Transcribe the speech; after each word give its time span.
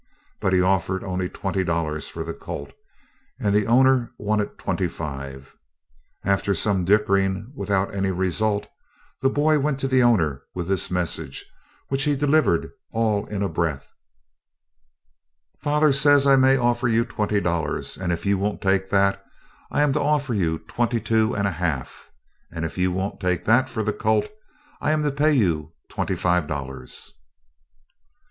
But 0.39 0.53
he 0.53 0.61
offered 0.63 1.03
only 1.03 1.29
twenty 1.29 1.63
dollars 1.63 2.07
for 2.09 2.23
the 2.23 2.33
colt, 2.33 2.73
and 3.39 3.53
the 3.53 3.67
owner 3.67 4.11
wanted 4.17 4.57
twenty 4.57 4.87
five. 4.87 5.55
After 6.23 6.55
some 6.55 6.85
dickering 6.85 7.51
without 7.53 7.93
any 7.93 8.09
result, 8.09 8.65
the 9.21 9.29
boy 9.29 9.59
went 9.59 9.77
to 9.81 9.87
the 9.87 10.01
owner 10.01 10.41
with 10.55 10.67
this 10.67 10.89
message, 10.89 11.45
which 11.89 12.05
he 12.05 12.15
delivered 12.15 12.71
all 12.89 13.27
in 13.27 13.43
a 13.43 13.47
breath: 13.47 13.91
"Father 15.59 15.93
says 15.93 16.25
I 16.25 16.35
may 16.35 16.57
offer 16.57 16.87
you 16.87 17.05
twenty 17.05 17.39
dollars; 17.39 17.95
and 17.95 18.11
if 18.11 18.25
you 18.25 18.39
won't 18.39 18.59
take 18.59 18.89
that, 18.89 19.23
I 19.69 19.83
am 19.83 19.93
to 19.93 20.01
offer 20.01 20.33
you 20.33 20.57
twenty 20.57 20.99
two 20.99 21.35
and 21.35 21.47
a 21.47 21.51
half; 21.51 22.09
and 22.51 22.65
if 22.65 22.75
you 22.75 22.91
won't 22.91 23.19
take 23.19 23.45
that 23.45 23.69
for 23.69 23.83
your 23.83 23.93
colt, 23.93 24.29
I 24.81 24.93
am 24.93 25.03
to 25.03 25.11
pay 25.11 25.33
you 25.33 25.73
twenty 25.91 26.15
five 26.15 26.47
dollars." 26.47 27.13